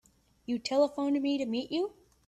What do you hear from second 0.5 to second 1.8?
telephoned me to meet